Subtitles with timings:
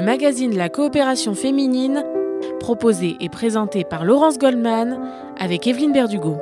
[0.00, 2.04] magazine de la coopération féminine,
[2.60, 4.98] proposé et présenté par Laurence Goldman
[5.38, 6.36] avec Evelyne Berdugo.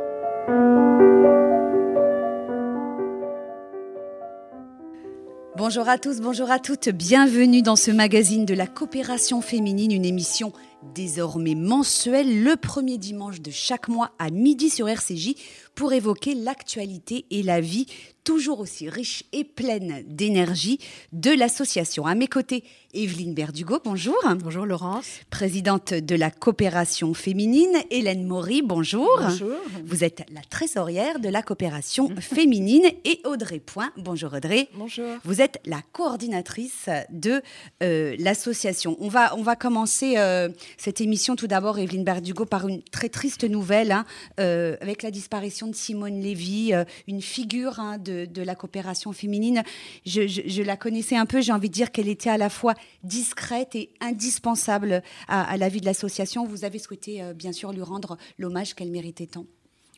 [5.57, 10.05] Bonjour à tous, bonjour à toutes, bienvenue dans ce magazine de la coopération féminine, une
[10.05, 10.53] émission
[10.95, 15.35] désormais mensuelle le premier dimanche de chaque mois à midi sur RCJ
[15.75, 17.87] pour évoquer l'actualité et la vie
[18.27, 20.81] toujours aussi riche et pleine d'énergie
[21.13, 22.07] de l'association.
[22.07, 24.17] À mes côtés, Evelyne Berdugo, bonjour.
[24.43, 25.07] Bonjour Laurence.
[25.31, 29.09] Présidente de la coopération féminine, Hélène Maury, bonjour.
[29.21, 29.55] Bonjour.
[29.85, 34.69] Vous êtes la trésorière de la coopération féminine et Audrey Point, bonjour Audrey.
[34.75, 35.07] Bonjour.
[35.25, 37.43] Vous êtes la coordinatrice de
[37.85, 38.97] euh, l'association.
[38.99, 43.09] On va, on va commencer euh, cette émission tout d'abord, Evelyne Berdugo, par une très
[43.09, 44.05] triste nouvelle, hein,
[44.41, 49.63] euh, avec la disparition de Simone Lévy, euh, une figure hein, de, la coopération féminine.
[50.05, 53.75] Je, la connaissais un peu, j'ai envie de dire qu'elle était à la fois discrète
[53.75, 56.47] et indispensable à, la vie de l'association.
[56.47, 59.47] Vous avez souhaité euh, bien sûr lui rendre l'hommage qu'elle méritait tant.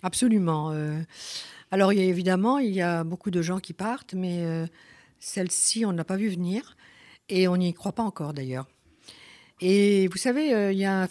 [0.02, 0.72] Absolument.
[1.72, 4.44] alors évidemment, il y a beaucoup de gens qui partent, mais
[5.18, 6.76] celle-ci, on ne l'a pas vue venir
[7.28, 8.68] et on n'y croit pas encore d'ailleurs.
[9.60, 11.08] Et vous savez, euh, il y a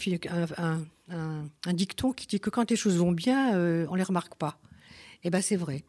[1.09, 4.57] un, dicton qui dit que quand les choses vont bien, euh, on les remarque pas.
[5.23, 5.83] Eh ben c'est vrai.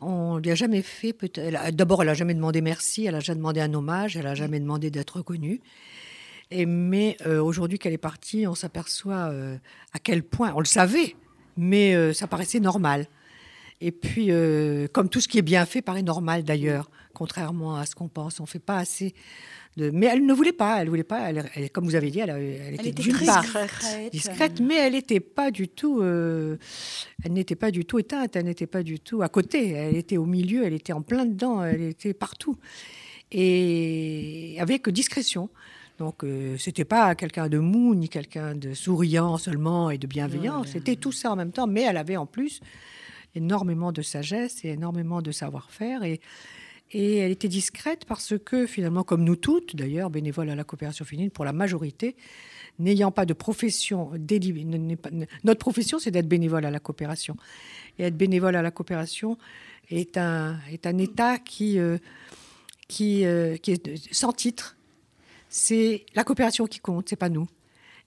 [0.00, 1.12] On lui a jamais fait.
[1.12, 3.04] peut-être- D'abord, elle a jamais demandé merci.
[3.04, 4.16] Elle a jamais demandé un hommage.
[4.16, 5.60] Elle a jamais demandé d'être reconnue.
[6.50, 9.32] Mais euh, aujourd'hui qu'elle est partie, on s'aperçoit
[9.92, 11.16] à quel point on le savait,
[11.56, 13.06] mais ça paraissait normal.
[13.80, 14.30] Et puis,
[14.92, 18.40] comme tout ce qui est bien fait paraît normal d'ailleurs, contrairement à ce qu'on pense,
[18.40, 19.14] on fait pas assez
[19.76, 19.90] de.
[19.90, 20.80] Mais elle ne voulait pas.
[20.82, 21.30] Elle voulait pas.
[21.30, 24.12] Elle, elle- comme vous avez dit, elle, elle était, très part discrète.
[24.12, 26.56] discrète, mais elle n'était pas du tout, euh,
[27.24, 30.16] elle n'était pas du tout éteinte, elle n'était pas du tout à côté, elle était
[30.16, 32.56] au milieu, elle était en plein dedans, elle était partout,
[33.30, 35.48] et avec discrétion.
[35.98, 40.64] Donc, euh, c'était pas quelqu'un de mou ni quelqu'un de souriant seulement et de bienveillant.
[40.64, 42.60] C'était tout ça en même temps, mais elle avait en plus
[43.34, 46.20] énormément de sagesse et énormément de savoir-faire et
[46.92, 51.04] et elle était discrète parce que finalement, comme nous toutes, d'ailleurs, bénévoles à la coopération
[51.04, 52.16] féminine, pour la majorité,
[52.78, 54.10] n'ayant pas de profession,
[55.44, 57.36] notre profession, c'est d'être bénévole à la coopération.
[57.98, 59.38] Et être bénévole à la coopération
[59.90, 61.98] est un, est un état qui, euh,
[62.88, 64.76] qui, euh, qui est sans titre.
[65.48, 67.48] C'est la coopération qui compte, c'est pas nous.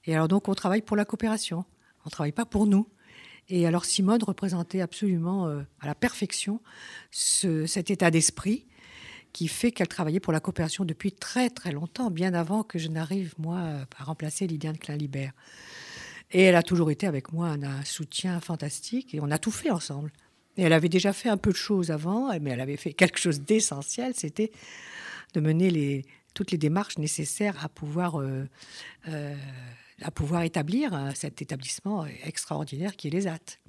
[0.06, 1.66] Et alors donc, on travaille pour la coopération.
[2.06, 2.88] On travaille pas pour nous.
[3.50, 6.62] Et alors Simone représentait absolument euh, à la perfection
[7.12, 8.66] ce- cet état d'esprit
[9.35, 12.88] qui fait qu'elle travaillait pour la coopération depuis très très longtemps, bien avant que je
[12.88, 13.59] n'arrive, moi,
[14.00, 15.34] à remplacer Lydiane Klein-Libert.
[16.31, 19.51] Et elle a toujours été avec moi un, un soutien fantastique et on a tout
[19.51, 20.13] fait ensemble.
[20.56, 23.19] Et elle avait déjà fait un peu de choses avant, mais elle avait fait quelque
[23.19, 24.53] chose d'essentiel, c'était
[25.34, 28.47] de mener toutes les démarches nécessaires à pouvoir, euh,
[29.09, 29.35] euh,
[30.44, 33.59] établir euh, cet établissement extraordinaire qui est les AT.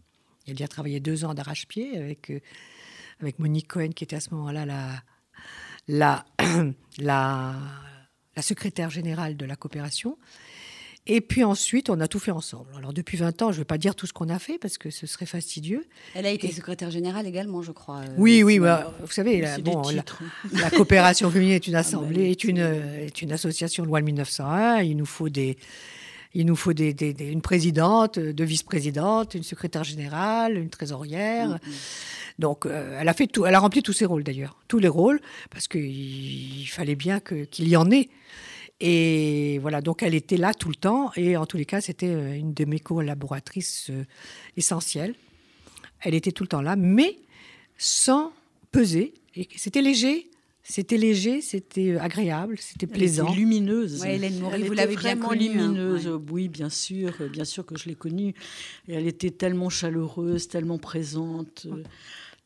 [0.47, 2.39] Elle y a travaillé deux ans d'arrache-pied euh,
[3.21, 5.03] avec Monique Cohen, qui était à ce moment-là la,
[5.89, 6.25] la,
[6.99, 7.55] la,
[8.37, 10.19] la secrétaire générale de la coopération.
[11.09, 12.71] Et puis ensuite, on a tout fait ensemble.
[12.77, 14.77] Alors depuis 20 ans, je ne vais pas dire tout ce qu'on a fait parce
[14.77, 15.87] que ce serait fastidieux.
[16.15, 17.99] Elle a été secrétaire générale également, je crois.
[17.99, 19.83] euh, Oui, oui, bah, vous savez, la, bon,
[20.53, 24.81] la, coopération féminine est une assemblée, elle est une, est une association loi de 1901.
[24.81, 25.57] Il nous faut des,
[26.35, 31.59] il nous faut des, des- des- une présidente, deux vice-présidentes, une secrétaire générale, une trésorière.
[32.39, 34.89] Donc, euh, elle a fait tout, elle a rempli tous ses rôles d'ailleurs, tous les
[34.89, 35.21] rôles,
[35.51, 38.09] parce qu'il il fallait bien qu'il y en ait.
[38.81, 42.09] Et voilà, donc elle était là tout le temps, et en tous les cas, c'était
[42.13, 44.05] euh, une de mes collaboratrices euh,
[44.59, 45.15] essentielles.
[46.01, 47.17] Elle était tout le temps là, mais
[47.79, 48.33] sans
[48.73, 49.15] peser.
[49.57, 50.29] C'était léger,
[50.69, 53.27] c'était léger, c'était euh, agréable, c'était Elle plaisant.
[53.29, 54.01] était lumineuse.
[54.01, 56.07] Ouais, Hélène Maury, Elle vous était l'avez bien vraiment connue, hein, lumineuse.
[56.09, 56.21] ouais.
[56.31, 58.35] Oui, bien sûr, euh, bien sûr que je l'ai connue.
[58.89, 61.83] Et elle était tellement chaleureuse, tellement présente, euh,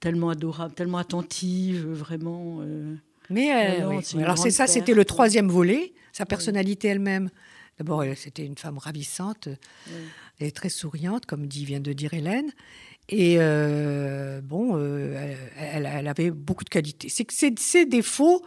[0.00, 2.58] tellement adorable, tellement attentive, vraiment.
[2.60, 2.94] euh,
[3.31, 4.00] Mais euh, oui.
[4.14, 7.31] une alors c'est ça, c'était le troisième volet, sa personnalité elle-même.
[7.78, 9.49] D'abord, elle- c'était une femme ravissante,
[10.38, 12.50] et très souriante, comme dit, vient de dire Hélène.
[13.11, 17.09] Et euh, bon, euh, elle, elle avait beaucoup de qualités.
[17.09, 18.43] C'est que ses, ses défauts,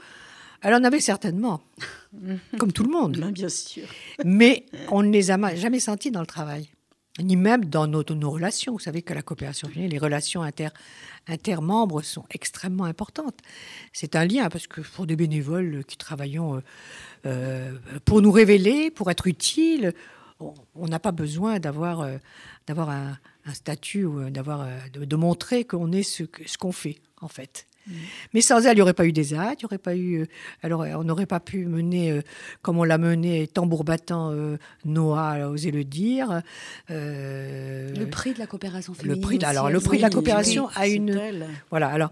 [0.61, 1.61] elle en avait certainement,
[2.57, 3.17] comme tout le monde.
[3.17, 3.83] ben, bien sûr.
[4.23, 6.69] Mais on ne les a ma- jamais sentis dans le travail,
[7.19, 8.71] ni même dans nos, nos relations.
[8.71, 10.69] Vous savez que la coopération féminine, les relations inter,
[11.27, 13.39] intermembres sont extrêmement importantes.
[13.91, 16.61] C'est un lien, parce que pour des bénévoles qui travaillons
[17.25, 17.73] euh,
[18.05, 19.93] pour nous révéler, pour être utiles,
[20.39, 22.07] on n'a pas besoin d'avoir
[22.67, 26.23] d'avoir un, un statut ou euh, d'avoir euh, de, de montrer qu'on est ce
[26.57, 27.67] qu'on fait en fait.
[28.33, 30.21] Mais sans elle, il n'y aurait pas eu des actes, il y aurait pas eu.
[30.21, 30.25] euh,
[30.61, 32.21] alors, on n'aurait pas pu mener, euh,
[32.61, 34.55] comme on l'a mené, tambour battant, euh,
[34.85, 36.41] Noah a osé le dire.
[36.89, 39.21] euh, Le prix de la coopération le féminine.
[39.21, 40.71] prix de- alors, le prix de la coopération oui.
[40.75, 41.09] a une.
[41.09, 41.49] elle.
[41.71, 42.11] Voilà, alors,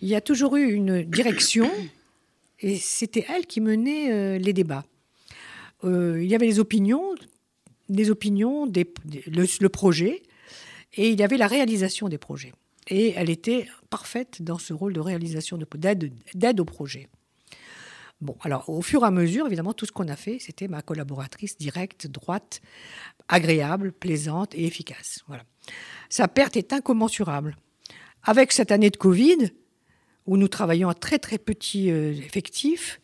[0.00, 1.70] il y a toujours eu une direction,
[2.60, 4.84] et c'était elle qui menait les débats.
[5.84, 7.14] Il y avait les opinions,
[7.88, 10.22] des opinions, des- des- le, le projet,
[10.96, 12.52] et il y avait la réalisation des projets.
[12.88, 17.08] Et elle était parfaite dans ce rôle de réalisation, de- d'aide d'aide au projet.
[18.20, 20.82] Bon, alors au fur et à mesure, évidemment, tout ce qu'on a fait, c'était ma
[20.82, 22.60] collaboratrice directe, droite,
[23.28, 25.22] agréable, plaisante et efficace.
[25.28, 25.44] Voilà.
[26.08, 27.56] Sa perte est incommensurable.
[28.22, 29.50] Avec cette année de Covid,
[30.26, 33.00] où nous travaillons à très très petit euh, effectif,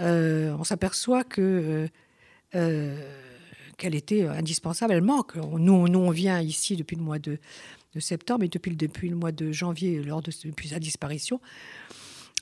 [0.00, 1.88] euh, on s'aperçoit que euh,
[2.54, 3.37] euh,
[3.78, 4.92] qu'elle était indispensable.
[4.92, 5.36] Elle manque.
[5.36, 7.38] Nous, nous, on vient ici depuis le mois de,
[7.98, 8.76] septembre et depuis
[9.08, 11.40] le, mois de janvier, lors de depuis sa disparition,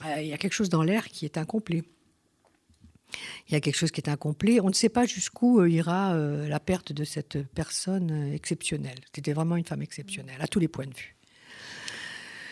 [0.04, 1.84] euh, il y a quelque chose dans l'air qui est incomplet.
[3.48, 4.60] Il y a quelque chose qui est incomplet.
[4.60, 8.98] On ne sait pas jusqu'où euh, ira euh, la perte de cette personne euh, exceptionnelle.
[9.14, 11.15] C'était vraiment une femme exceptionnelle, à tous les points de vue.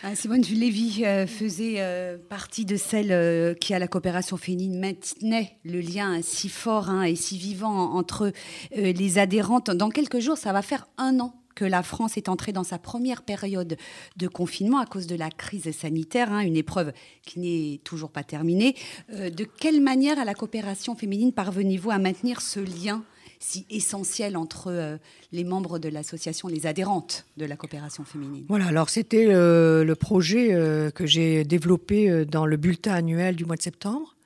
[0.06, 4.78] Ah, Simone Lévy euh, faisait euh, partie de celles euh, qui, à la coopération féminine,
[4.78, 8.30] maintenait le lien si fort hein, et si vivant entre
[8.76, 9.70] euh, les adhérentes.
[9.70, 12.78] Dans quelques jours, ça va faire un an que la France est entrée dans sa
[12.78, 13.76] première période
[14.16, 16.92] de confinement à cause de la crise sanitaire, hein, une épreuve
[17.22, 18.74] qui n'est toujours pas terminée.
[19.12, 23.04] Euh, de quelle manière, à la coopération féminine, parvenez-vous à maintenir ce lien
[23.40, 24.96] si essentiel entre euh,
[25.32, 29.94] les membres de l'association, les adhérentes de la coopération féminine Voilà, alors c'était euh, le
[29.94, 34.16] projet euh, que j'ai développé dans le bulletin annuel du mois de septembre.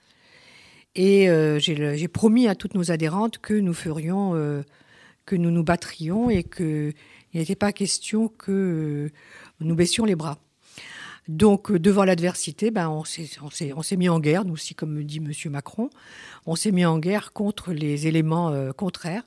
[0.95, 1.29] Et
[1.61, 4.33] j'ai promis à toutes nos adhérentes que nous ferions,
[5.27, 6.95] que nous nous battrions et qu'il
[7.35, 9.09] n'était pas question que
[9.61, 10.39] nous baissions les bras.
[11.29, 15.19] Donc, euh, devant l'adversité, ben, on s'est mis en guerre, nous aussi, comme me dit
[15.19, 15.31] M.
[15.53, 15.91] Macron,
[16.47, 19.25] on s'est mis en guerre contre les éléments euh, contraires,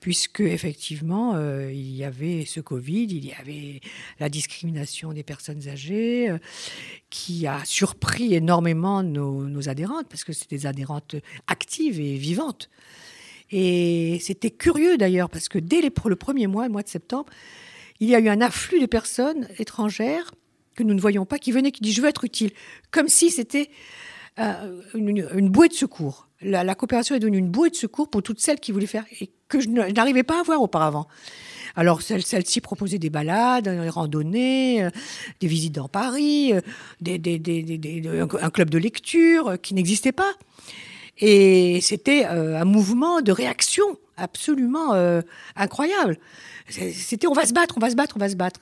[0.00, 3.82] puisque effectivement, euh, il y avait ce Covid, il y avait
[4.18, 6.34] la discrimination des personnes âgées,
[7.10, 11.16] qui a surpris énormément nos, adhérentes, parce que c'est des adhérentes
[11.48, 12.70] actives et vivantes.
[13.50, 17.30] Et c'était curieux d'ailleurs, parce que dès le premier mois, le mois de septembre,
[18.00, 20.32] il y a eu un afflux de personnes étrangères
[20.74, 22.50] que nous ne voyions pas, qui venaient, qui disent je veux être utile,
[22.90, 23.70] comme si c'était
[24.38, 26.28] euh, une, bouée de secours.
[26.40, 29.30] La, coopération est devenue une bouée de secours pour toutes celles qui voulaient faire et
[29.48, 31.06] que je n'arrivais pas à voir auparavant.
[31.76, 34.90] Alors celles- celles-ci proposaient des balades, des randonnées, euh,
[35.40, 36.60] des visites dans Paris, euh,
[37.00, 37.20] des,
[38.40, 40.32] un club de lecture qui n'existait pas.
[41.24, 43.84] Et c'était euh, un mouvement de réaction
[44.16, 45.22] absolument euh,
[45.54, 46.18] incroyable.
[46.68, 48.60] C'était on va se battre, on va se battre, on va se battre.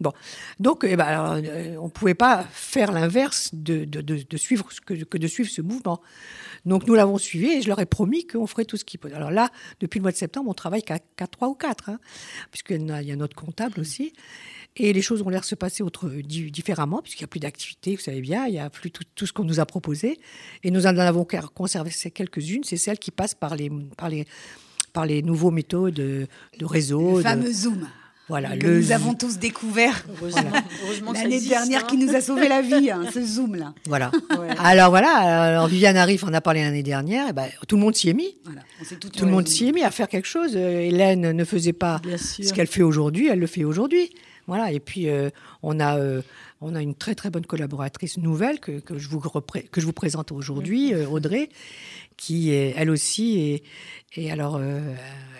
[0.00, 0.12] Bon,
[0.58, 5.26] donc eh ben, euh, on ne pouvait pas faire l'inverse de, de- suivre que, de
[5.28, 6.00] suivre ce mouvement.
[6.64, 9.10] Donc nous l'avons suivi et je leur ai promis qu'on ferait tout ce qu'il peut.
[9.14, 9.50] Alors là,
[9.80, 11.98] depuis le mois de septembre, on travaille qu'à qu'à trois ou quatre, hein,
[12.50, 14.12] puisqu'il y y a notre comptable aussi.
[14.76, 17.40] Et les choses ont l'air de se passer autre, di- différemment, puisqu'il n'y a plus
[17.40, 20.18] d'activité, vous savez bien, il n'y a plus tout, tout ce qu'on nous a proposé.
[20.64, 24.26] Et nous en avons conservé quelques-unes, c'est celles qui passent par les, par les,
[24.94, 26.26] par les nouveaux méthodes de,
[26.58, 27.12] de réseau.
[27.12, 27.86] Le de- fameux Zoom.
[28.28, 30.06] voilà, que le nous avons tous découvert
[31.12, 31.86] l'année dernière hein.
[31.86, 33.74] qui nous a sauvé la vie, hein, ce Zoom-là.
[33.86, 34.10] Voilà.
[34.38, 34.48] Ouais.
[34.58, 37.94] Alors voilà, alors Viviane Arif en a parlé l'année dernière, et ben, tout le monde
[37.94, 38.38] s'y est mis.
[38.44, 40.52] Voilà, on tout, Tout le monde s'y est mis à faire quelque chose.
[40.56, 44.10] Euh, Hélène ne faisait pas ce qu'elle fait aujourd'hui, elle le fait aujourd'hui.
[44.46, 44.72] Voilà.
[44.72, 45.30] Et puis euh,
[45.62, 46.22] on a euh,
[46.60, 49.92] on a une très très bonne collaboratrice nouvelle que, que je vous que je vous
[49.92, 51.48] présente aujourd'hui, euh, Audrey,
[52.16, 53.62] qui est elle aussi et,
[54.16, 54.60] et alors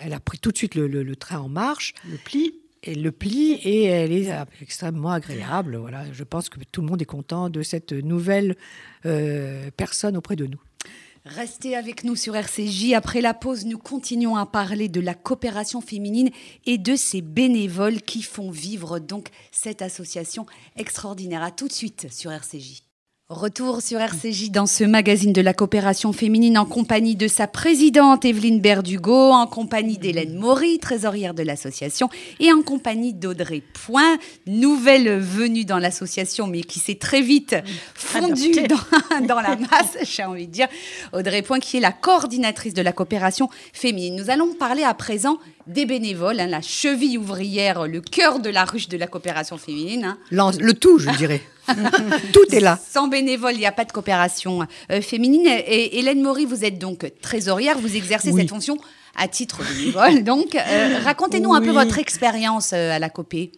[0.01, 1.93] elle a pris tout de suite le, le- le train en marche.
[2.09, 2.53] Le pli.
[2.85, 4.29] Elle le plie et elle est
[4.61, 5.77] extrêmement agréable.
[5.77, 8.57] Voilà, je pense que tout le monde est content de cette nouvelle
[9.05, 10.59] euh, personne auprès de nous.
[11.25, 12.91] Restez avec nous sur RCJ.
[12.93, 16.29] Après la pause, nous continuons à parler de la coopération féminine
[16.65, 21.41] et de ces bénévoles qui font vivre donc cette association extraordinaire.
[21.41, 22.92] À tout de suite sur RCJ.
[23.29, 28.25] Retour sur RCJ dans ce magazine de la coopération féminine en compagnie de sa présidente
[28.25, 32.09] Evelyne Berdugo, en compagnie d'Hélène Maury, trésorière de l'association,
[32.41, 37.55] et en compagnie d'Audrey Point, nouvelle venue dans l'association, mais qui s'est très vite
[37.95, 40.67] fondue dans, dans la masse, j'ai envie de dire.
[41.13, 44.17] Audrey Point, qui est la coordinatrice de la coopération féminine.
[44.17, 48.65] Nous allons parler à présent des bénévoles, hein, la cheville ouvrière, le cœur de la
[48.65, 50.03] ruche de la coopération féminine.
[50.03, 50.17] hein.
[50.59, 51.41] Le tout, je dirais.
[52.33, 52.79] tout est là.
[52.89, 55.47] Sans bénévoles, il n'y a pas de coopération euh, féminine.
[55.47, 58.41] Et Hélène Maury, vous êtes donc trésorière, vous exercez Oui.
[58.41, 58.77] cette fonction
[59.15, 60.23] à titre bénévole.
[60.23, 63.51] Donc, euh, racontez-nous un peu votre expérience euh, à la COPé.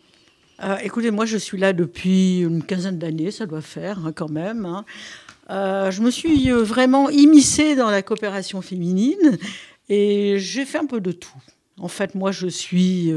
[0.63, 4.29] Euh, écoutez, moi, je suis là depuis une quinzaine d'années, ça doit faire hein, quand
[4.29, 4.65] même.
[4.65, 4.85] Hein.
[5.49, 9.37] Je me suis vraiment immiscée dans la coopération féminine
[9.89, 11.29] et j'ai fait un peu de tout.
[11.77, 13.11] En fait, moi, je suis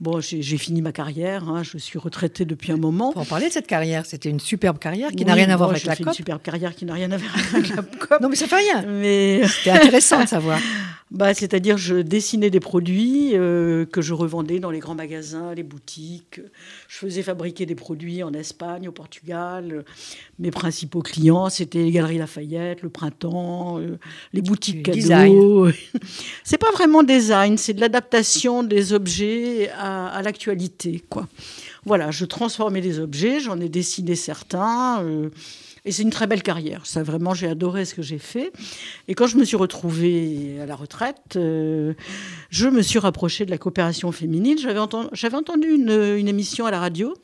[0.00, 3.12] Bon, j'ai fini ma carrière, hein, je suis retraitée depuis un moment.
[3.12, 5.70] Pour en parler de cette carrière, c'était une superbe carrière qui n'a rien à voir
[5.70, 6.06] avec la COP.
[6.06, 8.20] une superbe carrière qui n'a rien à voir avec la COP.
[8.22, 8.82] non, mais ça fait rien.
[8.88, 9.42] Mais...
[9.46, 10.58] C'était intéressant de savoir.
[11.10, 15.64] Bah, C'est-à-dire, je dessinais des produits euh, que je revendais dans les grands magasins, les
[15.64, 16.40] boutiques.
[16.86, 19.84] Je faisais fabriquer des produits en Espagne, au Portugal.
[20.38, 23.98] Mes principaux clients, c'était les Galeries Lafayette, le Printemps, euh,
[24.32, 25.68] les boutiques cadeaux.
[26.44, 31.26] c'est pas vraiment design, c'est de l'adaptation des objets à, l'actualité, quoi.
[31.84, 35.02] Voilà, je transformais des objets, j'en ai dessiné certains.
[35.02, 35.30] Euh,
[35.84, 36.84] et c'est une très belle carrière.
[36.84, 38.52] Ça, vraiment, j'ai adoré ce que j'ai fait.
[39.08, 41.94] Et quand je me suis retrouvée à la retraite, euh,
[42.50, 44.58] je me suis rapprochée de la coopération féminine.
[44.58, 47.14] J'avais entendu, j'avais entendu une, une émission à la radio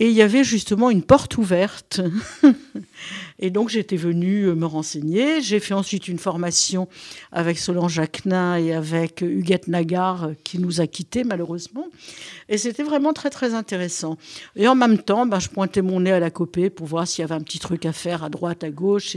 [0.00, 2.00] et il y avait justement une porte ouverte.
[3.38, 5.40] et donc j'étais venue euh, me renseigner.
[5.40, 6.88] J'ai fait ensuite une formation
[7.32, 11.88] avec Solange Jacquenin et avec Huguette Nagar, euh, qui nous a quittés malheureusement.
[12.48, 14.16] Et c'était vraiment très très intéressant.
[14.56, 17.22] Et en même temps, ben, je pointais mon nez à la copée pour voir s'il
[17.22, 19.16] y avait un petit truc à faire à droite, à gauche.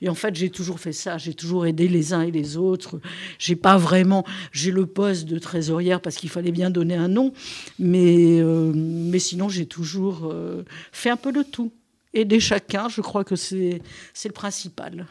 [0.00, 1.18] Et, en fait, j'ai toujours fait ça.
[1.18, 3.00] J'ai toujours aidé les uns et les autres.
[3.38, 4.24] J'ai pas vraiment.
[4.52, 7.32] J'ai le poste de trésorière parce qu'il fallait bien donner un nom,
[7.78, 11.72] mais euh, mais sinon j'ai toujours euh, fait un peu de tout.
[12.14, 13.80] Aider chacun, je crois que c'est
[14.24, 15.06] le principal.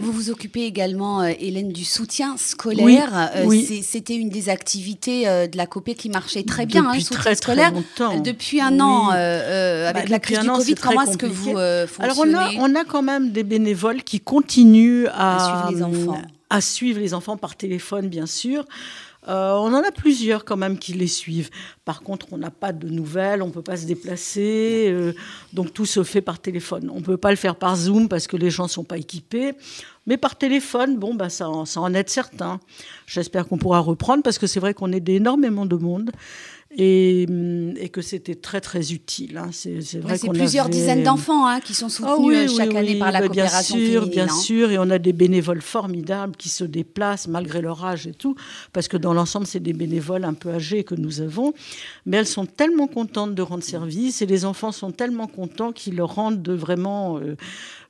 [0.00, 3.30] vous vous occupez également, euh, Hélène, du soutien scolaire.
[3.44, 7.00] Oui, euh, C'était une des activités de la COPE qui marchait très bien, depuis hein,
[7.00, 7.72] soutien très, scolaire.
[7.72, 8.20] longtemps.
[8.20, 12.56] Depuis un an, avec bah, la crise du Covid, comment est-ce que vous fonctionnez Alors
[12.58, 16.22] on a, on a quand même des bénévoles qui continuent à, à suivre les enfants.
[16.50, 18.64] À suivre les enfants par téléphone, bien sûr.
[19.28, 21.50] Euh, on en a plusieurs quand même qui les suivent.
[21.84, 25.14] Par contre, on n'a pas de nouvelles, on ne peut pas se déplacer, euh,
[25.52, 26.90] donc tout se fait par téléphone.
[26.92, 28.98] On ne peut pas le faire par Zoom parce que les gens ne sont pas
[28.98, 29.52] équipés.
[30.06, 32.60] Mais par téléphone, bon, bah, ça, ça en aide certains.
[33.06, 36.10] J'espère qu'on pourra reprendre parce que c'est vrai qu'on aide énormément de monde
[36.76, 37.26] et,
[37.76, 39.38] et, que c'était très très utile.
[39.38, 39.50] Hein.
[39.52, 43.20] C'est vrai plusieurs dizaines d'enfants hein, qui sont ah soutenus euh, chaque année par la
[43.20, 44.40] bah, coopération bien sûr, Bien hein.
[44.40, 48.34] sûr, et on a des bénévoles formidables qui se déplacent malgré leur âge et tout,
[48.72, 51.54] parce que dans l'ensemble, c'est des bénévoles un peu âgés que nous avons,
[52.06, 55.96] mais elles sont tellement contentes de rendre service et les enfants sont tellement contents qu'ils
[55.96, 57.18] leur rendent vraiment...
[57.18, 57.36] Euh,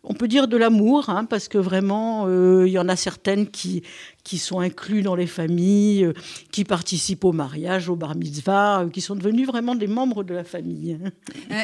[0.05, 3.49] on peut dire de l'amour, hein, parce que vraiment, euh, il y en a certaines
[3.49, 3.83] qui,
[4.23, 6.13] qui sont incluses dans les familles, euh,
[6.53, 10.35] qui participent au mariage, au bar mitzvah, euh, qui sont devenus vraiment des membres de
[10.35, 10.99] la famille.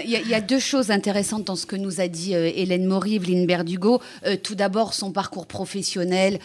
[0.05, 3.47] Il y, a deux choses intéressantes dans ce que nous a dit Hélène Maury, Evelyne
[3.47, 4.01] Berdugo.
[4.43, 6.39] tout d'abord, son parcours professionnel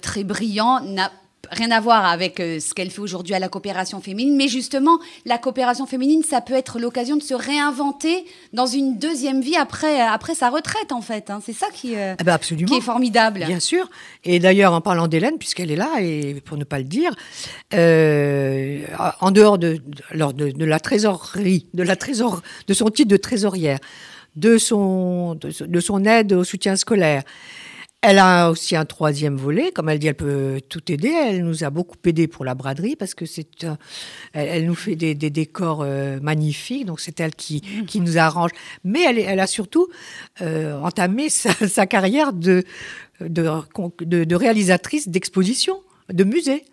[0.00, 1.10] très brillant n'a
[1.52, 4.98] rien à voir avec euh, ce qu'elle fait aujourd'hui à la coopération féminine, mais justement,
[5.26, 10.00] la coopération féminine, ça peut être l'occasion de se réinventer dans une deuxième vie après,
[10.00, 11.30] euh, après sa retraite, en fait.
[11.30, 11.40] Hein.
[11.44, 12.68] C'est ça qui, euh, ah absolument.
[12.68, 13.44] qui est formidable.
[13.46, 13.88] Bien sûr.
[14.24, 17.14] Et d'ailleurs, en parlant d'Hélène, puisqu'elle est là, et pour ne pas le dire,
[17.72, 19.80] en dehors de,
[20.14, 23.78] de, de, la trésorerie, de, la trésor, de son titre de trésorière,
[24.36, 27.22] de son, de son aide au soutien scolaire,
[28.02, 31.08] elle a aussi un troisième volet, comme elle dit, elle peut tout aider.
[31.08, 33.46] Elle nous a beaucoup aidé pour la braderie parce que c'est,
[34.32, 37.84] elle, nous fait des, décors euh, magnifiques, donc c'est elle qui, mmh.
[37.86, 38.50] qui nous arrange.
[38.82, 39.86] Mais elle, elle a surtout
[40.40, 42.64] euh, entamé sa, carrière de,
[43.20, 43.44] de,
[44.04, 45.80] de réalisatrice d'expositions,
[46.12, 46.64] de musées.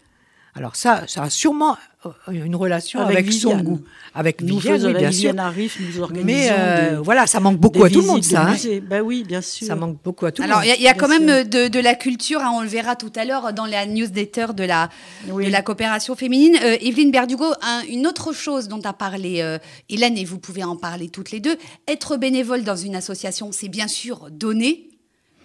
[0.60, 3.80] Alors ça, ça a sûrement euh, une relation avec, son goût.
[4.14, 5.34] Avec nous Viviane, oui, bien sûr.
[5.34, 8.50] Nous Mais euh, voilà, ça manque beaucoup à tout le monde, ça.
[8.50, 8.56] Hein.
[8.84, 9.66] Ben oui, bien sûr.
[9.66, 10.58] Ça manque beaucoup à tout le monde.
[10.58, 13.24] Alors, il y, a, quand même de, la culture, hein, on le verra tout à
[13.24, 14.90] l'heure dans la newsletter de la,
[15.28, 16.58] de la coopération féminine.
[16.62, 17.54] Euh, Evelyne Berdugo,
[17.90, 21.40] une autre chose dont a parlé euh, Hélène, et vous pouvez en parler toutes les
[21.40, 21.56] deux,
[21.88, 24.90] être bénévole dans une association, c'est bien sûr donner,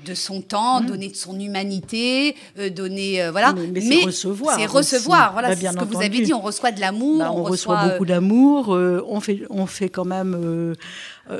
[0.04, 0.86] de son temps, mmh.
[0.86, 3.52] donner de son humanité, euh, donner euh, voilà.
[3.52, 4.58] Mais, c'est recevoir.
[4.58, 5.32] C'est recevoir.
[5.32, 6.32] Voilà, bah, c'est ce que vous avez dit.
[6.32, 7.18] On reçoit de l'amour.
[7.18, 8.74] Bah, on, reçoit, beaucoup d'amour.
[8.74, 10.74] Euh, on fait, on fait quand même.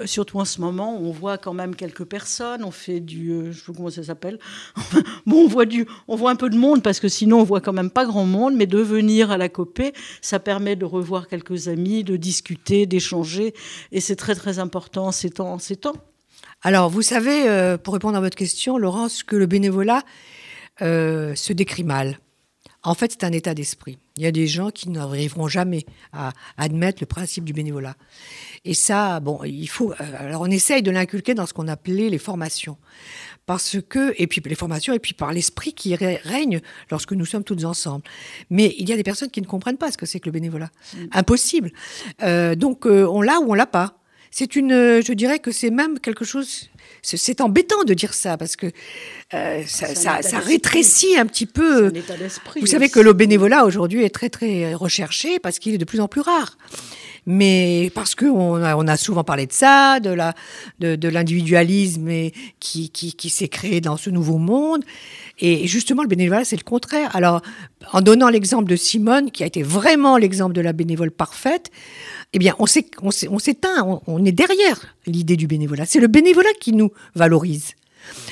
[0.06, 2.64] surtout en ce moment, on voit quand même quelques personnes.
[2.64, 4.38] On fait du, je sais pas comment ça s'appelle.
[5.26, 7.60] bon, on voit du, on voit un peu de monde parce que sinon on voit
[7.60, 8.54] quand même pas grand monde.
[8.54, 13.54] Mais de venir à la copée, ça permet de revoir quelques amis, de discuter, d'échanger,
[13.92, 15.94] et c'est très très important ces temps, ces temps.
[16.66, 20.02] Alors, vous savez, euh, pour répondre à votre question, Laurence, que le bénévolat
[20.80, 22.18] euh, se décrit mal.
[22.82, 23.98] En fait, c'est un état d'esprit.
[24.16, 27.96] Il y a des gens qui n'arriveront jamais à admettre le principe du bénévolat.
[28.64, 29.92] Et ça, bon, il faut.
[29.92, 32.78] Euh, alors, on essaye de l'inculquer dans ce qu'on appelait les formations,
[33.44, 37.44] parce que et puis les formations et puis par l'esprit qui règne lorsque nous sommes
[37.44, 38.04] toutes ensemble.
[38.48, 40.32] Mais il y a des personnes qui ne comprennent pas ce que c'est que le
[40.32, 40.70] bénévolat.
[40.94, 40.98] Mm.
[41.12, 41.72] Impossible.
[42.22, 43.98] Euh, donc, on l'a ou on l'a pas.
[44.36, 46.68] C'est une, je dirais que c'est même quelque chose
[47.02, 48.66] c'est embêtant de dire ça parce que
[49.34, 51.92] euh, ça, rétrécit un petit peu.
[52.60, 56.00] Vous savez que le bénévolat aujourd'hui est très très recherché parce qu'il est de plus
[56.00, 56.56] en plus rare.
[57.26, 60.34] Mais parce qu'on a, on a souvent parlé de ça, de la
[60.78, 62.10] de, l'individualisme
[62.60, 64.84] qui, qui, qui s'est créé dans ce nouveau monde.
[65.38, 67.16] Et justement, le bénévolat, c'est le contraire.
[67.16, 67.40] Alors,
[67.92, 71.70] en donnant l'exemple de Simone, qui a été vraiment l'exemple de la bénévole parfaite,
[72.34, 75.86] eh bien, on s'éteint, on, est derrière l'idée du bénévolat.
[75.86, 77.74] C'est le bénévolat qui nous valorise.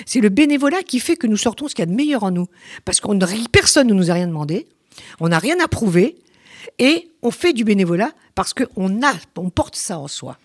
[0.06, 2.32] C'est le bénévolat qui fait que nous sortons ce qu'il y a de meilleur en
[2.32, 2.48] nous.
[2.84, 3.16] Parce qu'on
[3.52, 4.66] personne ne nous a rien demandé,
[5.20, 6.16] on n'a rien à prouver,
[6.80, 9.00] et on fait du bénévolat parce qu'on
[9.36, 10.36] on porte ça en soi.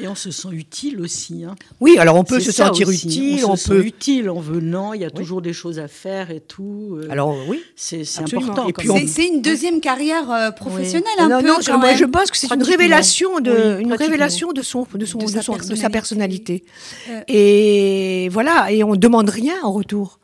[0.00, 1.44] Et on se sent utile aussi.
[1.44, 1.54] Hein.
[1.80, 3.44] Oui, alors on peut se sentir utile.
[3.44, 3.82] On, se peut...
[3.82, 4.92] sent utile en venant.
[4.92, 6.98] Il y a toujours des choses à faire et tout.
[7.00, 8.68] Euh, alors oui, c'est important.
[8.68, 11.46] Et puis c'est une deuxième carrière euh, professionnelle un non, peu.
[11.48, 15.26] Non, je, pense que c'est une révélation de, une révélation de son, de son, de,
[15.26, 16.64] sa, de sa personnalité.
[17.10, 17.20] Euh.
[17.28, 20.19] Et voilà, et on demande rien en retour.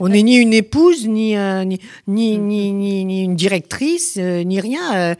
[0.00, 1.36] On n'est ni une épouse, ni,
[2.06, 5.16] ni, ni, ni, une directrice, ni rien.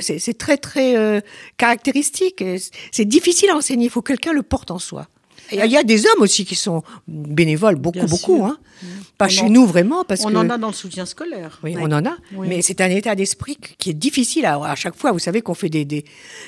[0.00, 1.22] c'est très, très
[1.56, 2.44] caractéristique.
[2.90, 3.86] C'est difficile à enseigner.
[3.86, 5.08] Il faut que quelqu'un le porte en soi.
[5.52, 8.44] Il y a des hommes aussi qui sont bénévoles, beaucoup, beaucoup.
[8.44, 8.58] Hein.
[8.82, 8.86] Mmh.
[9.18, 10.04] Pas chez nous vraiment.
[10.04, 11.58] Parce on en a dans le soutien scolaire.
[11.62, 12.16] Oui, on en a.
[12.32, 15.12] Mais c'est un état d'esprit qui est difficile à, chaque fois.
[15.12, 16.04] Vous savez qu'on fait des,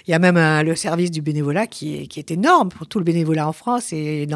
[0.06, 2.98] Il y a même le service du bénévolat qui est, qui est énorme pour tout
[2.98, 3.92] le bénévolat en France.
[3.92, 4.26] Et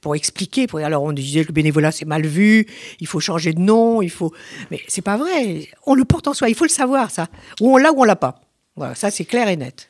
[0.00, 0.66] pour expliquer.
[0.66, 0.80] Pour...
[0.80, 2.66] Alors on disait que le bénévolat c'est mal vu,
[3.00, 4.32] il faut changer de nom, il faut.
[4.70, 5.68] Mais c'est pas vrai.
[5.86, 6.48] On le porte en soi.
[6.48, 7.28] Il faut le savoir ça.
[7.60, 8.40] Ou on l'a ou on l'a pas.
[8.76, 9.89] Voilà, ça c'est clair et net.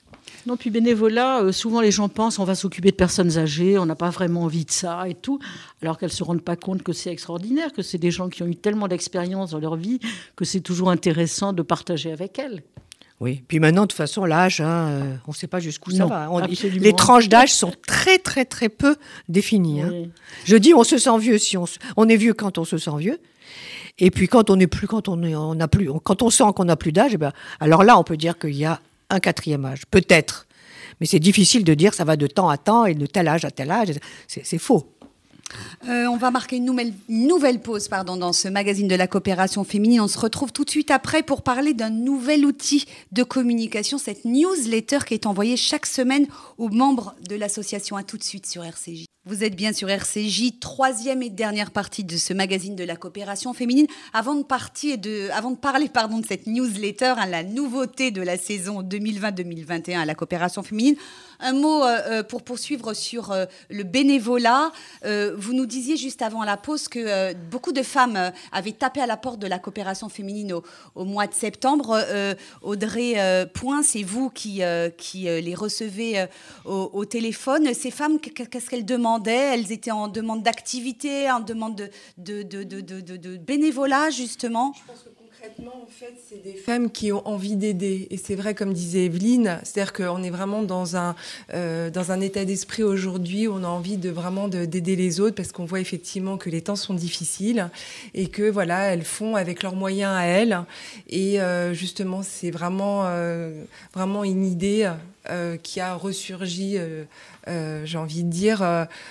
[0.51, 3.87] Non, puis bénévolat, euh, souvent les gens pensent on va s'occuper de personnes âgées, on
[3.87, 5.39] n'a pas vraiment envie de ça et tout,
[5.81, 8.43] alors qu'elles ne se rendent pas compte que c'est extraordinaire, que c'est des gens qui
[8.43, 10.01] ont eu tellement d'expérience dans leur vie
[10.35, 12.65] que c'est toujours intéressant de partager avec elles.
[13.21, 16.07] Oui, puis maintenant, de toute façon, l'âge, hein, euh, on ne sait pas jusqu'où ça
[16.07, 16.29] va.
[16.65, 18.97] les tranches d'âge sont très, très, très peu
[19.29, 19.83] définies.
[19.83, 19.93] Hein.
[20.47, 21.67] Je dis, on se sent vieux si on,
[21.97, 23.21] on est vieux quand on se sent vieux.
[24.01, 26.45] Et puis quand on est plus, quand on, est, on a plus, quand on sent
[26.57, 29.21] qu'on n'a plus d'âge, eh ben, alors là, on peut dire qu'il y a un
[29.21, 30.47] quatrième âge, peut-être.
[31.01, 33.45] Mais c'est difficile de dire ça va de temps à temps et de tel âge
[33.45, 33.89] à tel âge.
[34.27, 34.95] C'est faux.
[35.89, 36.73] Euh, on va marquer une
[37.09, 40.01] nouvelle, pause pardon, dans ce magazine de la coopération féminine.
[40.01, 44.25] On se retrouve tout de suite après pour parler d'un nouvel outil de communication, cette
[44.25, 46.27] newsletter qui est envoyée chaque semaine
[46.59, 47.97] aux membres de l'association.
[47.97, 49.07] À tout de suite sur RCJ.
[49.27, 53.53] Vous êtes bien sur RCJ, troisième et dernière partie de ce magazine de la coopération
[53.53, 53.87] féminine.
[54.15, 54.43] Avant de,
[55.57, 60.63] parler pardon, de cette newsletter, hein, la nouveauté de la saison 2020-2021 à la coopération
[60.63, 60.97] féminine,
[61.41, 64.73] un mot euh, euh, pour poursuivre sur euh, le bénévolat.
[65.03, 69.17] vous nous disiez juste avant la pause que beaucoup de femmes avaient tapé à la
[69.17, 70.53] porte de la coopération féminine
[70.95, 72.05] au, mois de septembre.
[72.63, 73.15] Audrey
[73.55, 76.27] Point, c'est vous qui, les recevez
[76.65, 77.73] au, téléphone.
[77.75, 84.75] Ces femmes, qu'est-ce qu'elles demandent elles étaient en demande d'activité, en demande de, bénévolat, justement?
[85.43, 88.09] En fait, c'est des femmes qui ont envie d'aider.
[88.11, 91.15] Et c'est vrai, comme disait Evelyne, c'est-à-dire qu'on est vraiment dans un,
[91.55, 95.35] euh, dans un état d'esprit aujourd'hui où on a envie de vraiment d'aider les autres
[95.35, 97.71] parce qu'on voit effectivement que les temps sont difficiles
[98.15, 100.61] et que voilà, elles font avec leurs moyens à elles.
[101.09, 104.91] Et euh, justement, c'est vraiment, euh, vraiment une idée
[105.63, 106.77] qui a ressurgi
[107.47, 108.59] j'ai envie de dire,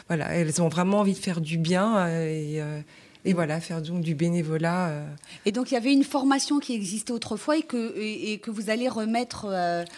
[0.07, 2.81] voilà, elles ont vraiment envie de faire du bien euh,
[3.29, 5.05] et, voilà, faire donc du bénévolat.
[5.45, 8.69] Et donc il y avait une formation qui existait autrefois et que, et, que vous
[8.69, 9.45] allez remettre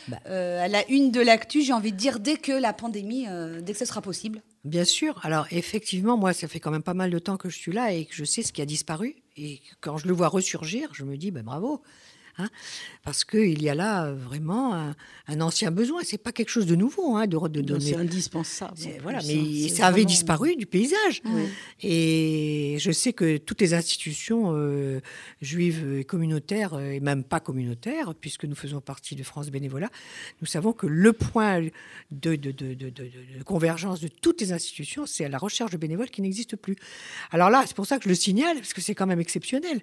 [0.08, 0.18] bah.
[0.26, 3.28] à la une de l'actu, j'ai envie de dire, dès que la pandémie,
[3.62, 4.42] dès que ce sera possible.
[4.64, 5.20] Bien sûr.
[5.24, 7.94] Alors effectivement, moi, ça fait quand même pas mal de temps que je suis là
[7.94, 9.16] et que je sais ce qui a disparu.
[9.38, 11.82] Et quand je le vois ressurgir, je me dis, ben, bravo.
[12.42, 12.50] Hein,
[13.04, 14.74] parce qu'il y a là euh, vraiment
[15.28, 16.02] un, ancien besoin.
[16.04, 17.92] C'est pas quelque chose de nouveau hein, de, de donner.
[17.92, 18.74] C'est indispensable.
[19.02, 21.22] Voilà, mais ça avait disparu du paysage.
[21.82, 25.02] Et je sais que toutes les institutions euh,
[25.42, 29.90] juives et communautaires, euh, et même pas communautaires, puisque nous faisons partie de France Bénévolat,
[30.42, 31.62] nous savons que le point
[32.12, 36.56] de, de, de convergence de toutes les institutions, c'est la recherche de bénévoles qui n'existe
[36.56, 36.76] plus.
[37.32, 39.82] Alors là, c'est pour ça que je le signale, parce que c'est quand même exceptionnel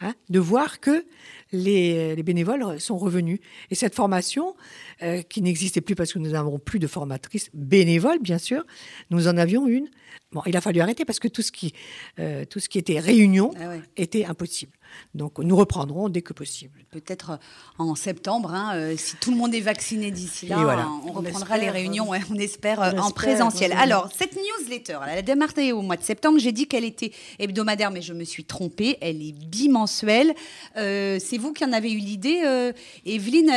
[0.00, 1.04] hein, de voir que
[1.52, 3.40] les, les bénévoles sont revenus.
[3.70, 4.54] Et cette formation,
[5.02, 8.64] euh, qui n'existait plus parce que nous n'avons plus de formatrices bénévoles, bien sûr,
[9.10, 9.88] nous en avions une.
[10.32, 11.74] Bon, il a fallu arrêter parce que tout ce qui,
[12.18, 14.72] euh, tout ce qui était réunion ah était impossible.
[15.14, 16.80] Donc nous reprendrons dès que possible.
[16.90, 17.38] Peut-être
[17.78, 22.08] en septembre, hein, si tout le monde est vacciné d'ici là, on, reprendra les réunions,
[22.10, 23.72] on espère, en présentiel.
[23.72, 26.38] Alors, cette newsletter, elle a démarré au mois de septembre.
[26.38, 28.98] J'ai dit qu'elle était hebdomadaire, mais je me suis trompée.
[29.00, 30.34] Elle est bimensuelle.
[30.74, 32.72] C'est vous qui en avez eu l'idée.
[33.04, 33.52] Evelyne,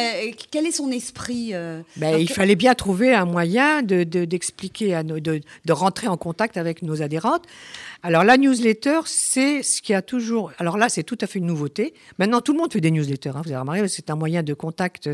[0.51, 1.53] quel est son esprit
[1.97, 6.17] ben, Il fallait bien trouver un moyen d'expliquer, de, à nos, de, de rentrer en
[6.17, 7.45] contact avec nos adhérentes.
[8.05, 10.51] Alors la newsletter, c'est ce qui a toujours.
[10.57, 11.93] Alors là, c'est tout à fait une nouveauté.
[12.19, 13.29] Maintenant, tout le monde fait des newsletters.
[13.29, 15.09] Hein, vous avez remarqué, c'est un moyen de contact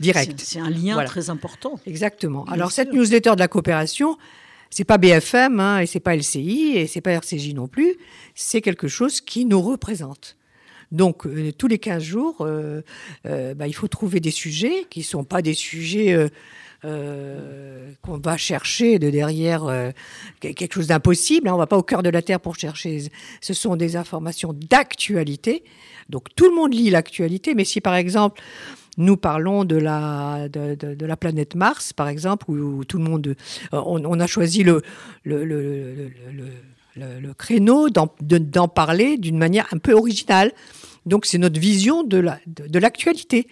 [0.00, 0.40] direct.
[0.44, 1.78] C'est un lien très important.
[1.86, 2.44] Exactement.
[2.46, 4.18] Alors cette newsletter de la coopération,
[4.70, 7.94] c'est pas BFM hein, et c'est pas LCI et c'est pas RCJ non plus.
[8.34, 10.36] C'est quelque chose qui nous représente.
[10.92, 12.82] Donc, euh, tous les 15 jours, euh,
[13.26, 16.30] euh, bah, il faut trouver des sujets qui ne sont pas des sujets
[16.84, 19.90] euh, qu'on va chercher de derrière euh,
[20.40, 21.46] quelque chose d'impossible.
[21.46, 21.52] Hein.
[21.52, 23.04] On ne va pas au cœur de la terre pour chercher.
[23.40, 25.62] Ce sont des informations d'actualité.
[26.08, 27.54] Donc tout le monde lit l'actualité.
[27.54, 28.42] Mais si par exemple
[28.98, 33.26] nous parlons de la, de, la planète Mars, par exemple, où, tout le monde,
[33.72, 34.82] euh, on, a choisi le,
[35.22, 36.10] le, le,
[36.96, 40.52] le créneau d'en parler d'une manière un peu originale.
[41.06, 43.46] Donc c'est notre vision de l'actualité.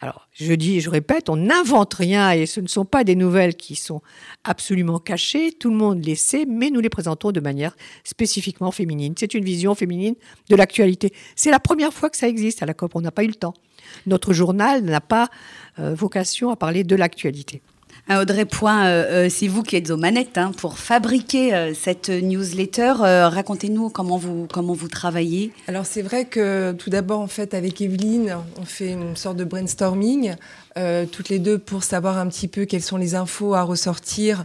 [0.00, 3.56] Alors, je dis, je répète, on n'invente rien et ce ne sont pas des nouvelles
[3.56, 4.00] qui sont
[4.44, 5.52] absolument cachées.
[5.52, 9.14] Tout le monde les sait, mais nous les présentons de manière spécifiquement féminine.
[9.18, 10.14] C'est une vision féminine
[10.48, 11.12] de l'actualité.
[11.34, 12.92] C'est la première fois que ça existe à la COP.
[12.94, 13.54] On n'a pas eu le temps.
[14.06, 15.30] Notre journal n'a pas
[15.80, 17.60] euh, vocation à parler de l'actualité.
[18.10, 22.08] Audrey Point, euh, euh, c'est vous qui êtes aux manettes hein, pour fabriquer euh, cette
[22.08, 22.94] newsletter.
[22.98, 25.52] Racontez-nous comment vous, comment vous travaillez.
[25.66, 29.44] Alors c'est vrai que tout d'abord, en fait, avec Evelyne, on fait une sorte de
[29.44, 30.34] brainstorming
[31.10, 34.44] toutes les deux pour savoir un petit peu quelles sont les infos à ressortir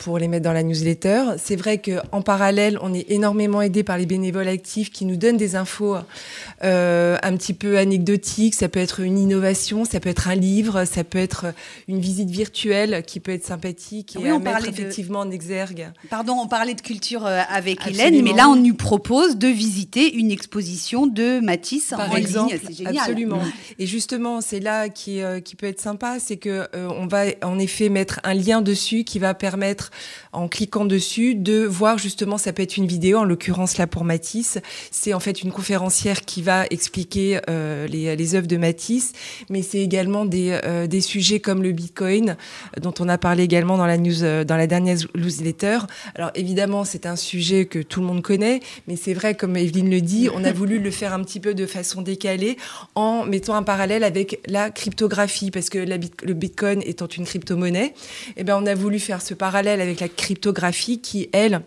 [0.00, 1.22] pour les mettre dans la newsletter.
[1.38, 5.36] C'est vrai qu'en parallèle, on est énormément aidé par les bénévoles actifs qui nous donnent
[5.36, 8.56] des infos un petit peu anecdotiques.
[8.56, 11.46] Ça peut être une innovation, ça peut être un livre, ça peut être
[11.86, 15.92] une visite virtuelle qui peut être sympathique et on à mettre effectivement en exergue.
[16.10, 20.30] Pardon, on parlait de culture avec Hélène, mais là on nous propose de visiter une
[20.30, 22.88] exposition de Matisse Par en exemple, ligne.
[22.98, 23.40] Absolument.
[23.78, 27.24] Et justement, c'est là qui, qui qui peut être sympa, c'est que euh, on va
[27.42, 29.90] en effet mettre un lien dessus qui va permettre,
[30.32, 34.04] en cliquant dessus, de voir justement, ça peut être une vidéo, en l'occurrence là pour
[34.04, 34.56] Matisse,
[34.90, 39.12] c'est en fait une conférencière qui va expliquer euh, les, les œuvres de Matisse,
[39.50, 42.38] mais c'est également des, euh, des sujets comme le Bitcoin,
[42.80, 45.78] dont on a parlé également dans la news, dans la dernière newsletter.
[46.14, 49.90] Alors évidemment, c'est un sujet que tout le monde connaît, mais c'est vrai, comme Evelyne
[49.90, 52.56] le dit, on a voulu le faire un petit peu de façon décalée
[52.94, 57.94] en mettant un parallèle avec la cryptographie parce que le Bitcoin étant une crypto-monnaie,
[58.36, 61.62] eh ben, on a voulu faire ce parallèle avec la cryptographie qui, elle,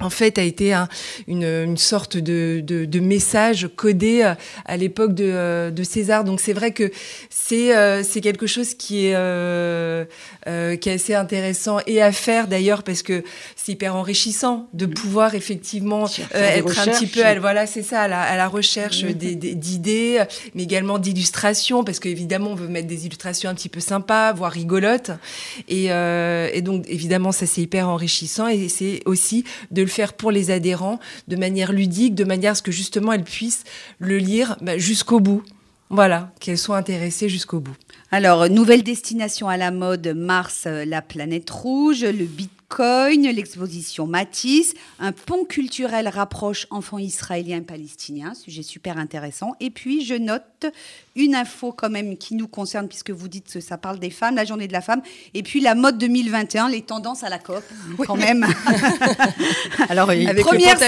[0.00, 0.74] en fait, a été
[1.26, 4.34] une, une, sorte de, de, de, message codé euh,
[4.66, 6.22] à l'époque de, euh, de, César.
[6.24, 6.92] Donc c'est vrai que
[7.30, 10.04] c'est euh, quelque chose qui est euh,
[10.44, 13.24] qui est assez intéressant et à faire d'ailleurs parce que
[13.56, 18.20] c'est hyper enrichissant de pouvoir effectivement être un petit peu voilà c'est ça à la,
[18.20, 20.22] à la recherche d'idées
[20.54, 24.52] mais également d'illustrations parce qu'évidemment on veut mettre des illustrations un petit peu sympas voire
[24.52, 25.10] rigolotes.
[25.68, 30.50] Et, et donc évidemment ça c'est hyper enrichissant et c'est aussi de faire pour les
[30.50, 33.64] adhérents de manière ludique, de manière à ce que justement elles puissent
[33.98, 35.42] le lire bah, jusqu'au bout.
[35.88, 37.76] Voilà, qu'elles soient intéressées jusqu'au bout.
[38.10, 44.74] Alors, nouvelle destination à la mode, Mars, euh, la planète rouge, le Bitcoin, l'exposition Matisse,
[44.98, 49.54] un pont culturel rapproche enfants israéliens et palestiniens, sujet super intéressant.
[49.60, 50.66] Et puis, je note
[51.16, 54.36] une info quand même qui nous concerne, puisque vous dites que ça parle des femmes,
[54.36, 55.00] la journée de la femme,
[55.34, 57.64] et puis la mode 2021, les tendances à la COP,
[58.06, 58.46] quand même.
[59.88, 60.78] Alors, Avec première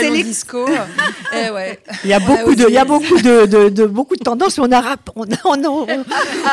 [1.32, 1.80] eh ouais.
[2.04, 4.58] Il y a beaucoup de, il y a beaucoup de, de, beaucoup de tendances.
[4.58, 5.86] On a, on, on,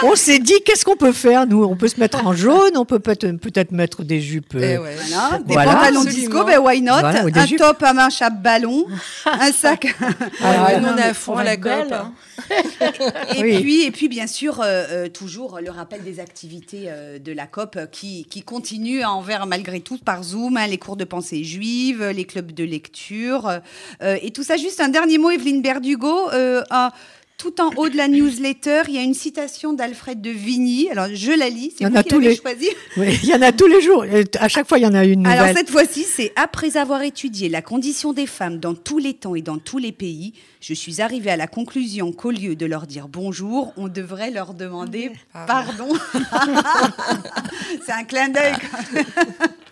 [0.04, 2.86] on, s'est dit, qu'est-ce qu'on peut faire Nous, on peut se mettre en jaune, on
[2.86, 4.56] peut peut-être peut-être mettre des jupes.
[4.56, 4.96] Eh ouais.
[4.96, 6.94] voilà, des pantalons disco, ben why not?
[7.04, 8.86] Un top à main chape ballon,
[9.26, 9.88] un sac.
[10.42, 11.94] Alors, on est à fond à la COP.
[13.36, 17.18] et oui puis, et puis, bien sûr, euh, euh, toujours le rappel des activités euh,
[17.18, 21.04] de la COP qui, qui continue envers, malgré tout, par Zoom, hein, les cours de
[21.04, 23.60] pensée juive, les clubs de lecture.
[24.04, 26.30] et tout ça, juste un dernier mot, Evelyne Berdugo.
[27.38, 30.90] Tout en haut de la newsletter, il y a une citation d'Alfred de Vigny.
[30.90, 31.74] Alors, je la lis.
[31.78, 32.36] C'est vous qui tous les...
[32.36, 32.70] choisi.
[32.98, 34.06] Oui, il y en a tous les jours.
[34.40, 35.40] À chaque fois, il y en a une nouvelle.
[35.40, 39.36] Alors, cette fois-ci, c'est après avoir étudié la condition des femmes dans tous les temps
[39.36, 42.88] et dans tous les pays, je suis arrivée à la conclusion qu'au lieu de leur
[42.88, 45.12] dire bonjour, on devrait leur demander
[45.46, 45.90] pardon.
[47.86, 48.54] c'est un clin d'œil.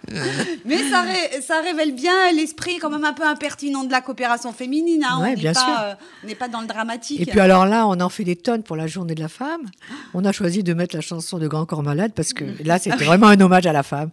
[0.65, 4.51] Mais ça, ré- ça révèle bien l'esprit quand même un peu impertinent de la coopération
[4.53, 5.03] féminine.
[5.03, 5.19] hein.
[5.21, 5.63] Ouais, on n'est bien sûr.
[5.65, 7.21] pas, euh, on n'est pas dans le dramatique.
[7.21, 9.61] Et puis alors là, on en fait des tonnes pour la journée de la femme.
[10.13, 13.03] On a choisi de mettre la chanson de Grand Corps Malade parce que là, c'était
[13.05, 14.09] vraiment un hommage à la femme.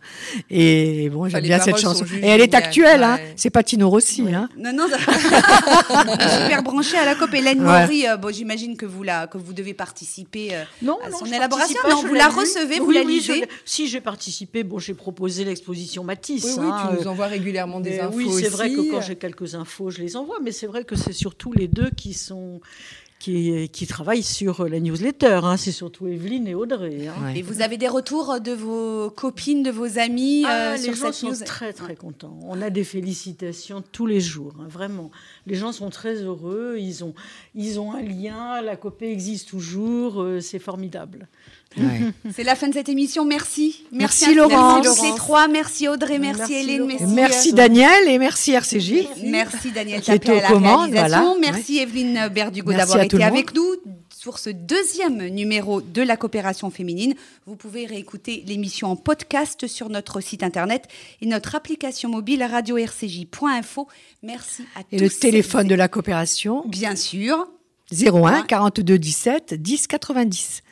[0.48, 2.05] Et bon, j'aime bien cette chanson.
[2.22, 3.16] Et elle est actuelle, hein.
[3.16, 3.33] ouais.
[3.37, 4.48] C'est pas Tino Rossi, hein.
[4.57, 4.87] Non, non,
[6.42, 7.35] super branché à la COP.
[7.35, 7.81] Hélène Ouais.
[7.83, 11.18] Maury, euh, bon, j'imagine que vous, la, que vous devez participer euh, Non, à non,
[11.18, 11.76] son je élaboration.
[11.83, 13.40] pas, Non, je vous la recevez, vous Oui, la oui, je lisez.
[13.42, 16.44] l'ai- Si j'ai participé, bon, j'ai proposé l'exposition Matisse.
[16.44, 18.90] Oui, oui, hein, tu euh, nous envoies régulièrement des mais infos oui, c'est vrai que
[18.90, 21.90] quand j'ai quelques infos, je les envoie, mais c'est vrai que c'est surtout les deux
[21.90, 22.60] qui sont
[23.18, 25.40] qui, qui travaillent sur la newsletter.
[25.42, 25.58] hein.
[25.58, 27.06] C'est surtout Evelyne et Audrey.
[27.06, 27.12] hein.
[27.22, 27.38] Ouais.
[27.38, 30.94] Et vous avez des retours de vos copines, de vos amis Ah, euh, les sur
[30.94, 32.38] gens cette sont news très très contents.
[32.44, 35.10] On a des félicitations tous les jours, hein, vraiment.
[35.46, 36.76] Les gens sont très heureux.
[36.78, 37.12] Ils ont
[37.54, 38.62] ils ont un lien.
[38.62, 40.22] La copée existe toujours.
[40.22, 41.28] euh, c'est formidable.
[41.76, 42.00] Ouais.
[42.35, 43.24] C'est la fin de cette émission.
[43.24, 43.85] Merci.
[43.92, 44.85] Merci, Laurence.
[44.85, 45.46] Merci les trois.
[45.48, 46.18] Merci Audrey.
[46.18, 46.78] Merci, Merci, Hélène.
[46.78, 47.00] Laurence.
[47.00, 48.92] Merci, Merci euh, Daniel et merci RCJ.
[49.24, 51.22] Merci Daniel Qui était aux la commandes, réalisation.
[51.35, 51.40] voilà.
[51.40, 53.76] Merci Evelyne Berdugo d'avoir été avec nous
[54.11, 57.14] sur ce deuxième numéro de la coopération féminine.
[57.46, 60.88] Vous pouvez réécouter l'émission en podcast sur notre site internet
[61.22, 63.88] et notre application mobile radio-rcj.info.
[64.22, 65.04] Merci à Et tous.
[65.04, 67.48] le téléphone de la coopération, Bien sûr,
[67.92, 70.62] 01 42 17 10 90.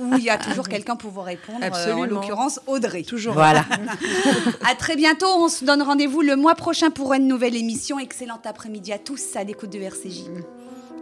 [0.00, 2.04] Où il y a toujours quelqu'un pour vous répondre, euh, en Absolument.
[2.04, 3.02] l'occurrence Audrey.
[3.02, 3.34] Toujours.
[3.34, 3.64] Voilà.
[4.68, 5.26] À très bientôt.
[5.26, 7.98] On se donne rendez-vous le mois prochain pour une nouvelle émission.
[7.98, 10.28] Excellent après-midi à tous à l'écoute de RCJ.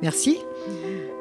[0.03, 0.39] Merci.
[0.67, 1.20] Merci.